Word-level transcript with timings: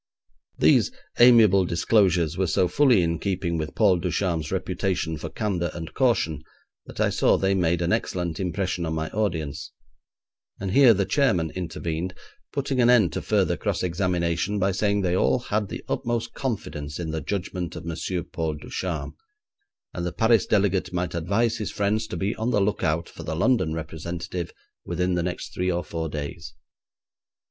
These 0.57 0.91
amiable 1.19 1.63
disclosures 1.63 2.35
were 2.35 2.47
so 2.47 2.67
fully 2.67 3.03
in 3.03 3.19
keeping 3.19 3.59
with 3.59 3.75
Paul 3.75 3.97
Ducharme's 3.99 4.51
reputation 4.51 5.15
for 5.15 5.29
candour 5.29 5.69
and 5.75 5.93
caution 5.93 6.41
that 6.87 6.99
I 6.99 7.11
saw 7.11 7.37
they 7.37 7.53
made 7.53 7.83
an 7.83 7.93
excellent 7.93 8.39
impression 8.39 8.83
on 8.87 8.93
my 8.95 9.11
audience, 9.11 9.71
and 10.59 10.71
here 10.71 10.95
the 10.95 11.05
chairman 11.05 11.51
intervened, 11.51 12.15
putting 12.51 12.81
an 12.81 12.89
end 12.89 13.13
to 13.13 13.21
further 13.21 13.55
cross 13.55 13.83
examination 13.83 14.57
by 14.57 14.71
saying 14.71 15.01
they 15.01 15.15
all 15.15 15.37
had 15.37 15.67
the 15.69 15.83
utmost 15.87 16.33
confidence 16.33 16.97
in 16.99 17.11
the 17.11 17.21
judgment 17.21 17.75
of 17.75 17.85
Monsieur 17.85 18.23
Paul 18.23 18.55
Ducharme, 18.55 19.13
and 19.93 20.03
the 20.03 20.11
Paris 20.11 20.47
delegate 20.47 20.91
might 20.91 21.13
advise 21.13 21.57
his 21.57 21.69
friends 21.69 22.07
to 22.07 22.17
be 22.17 22.35
on 22.37 22.49
the 22.49 22.59
lookout 22.59 23.07
for 23.07 23.21
the 23.21 23.35
London 23.35 23.75
representative 23.75 24.51
within 24.83 25.13
the 25.13 25.21
next 25.21 25.53
three 25.53 25.71
or 25.71 25.83
four 25.83 26.09
days. 26.09 26.55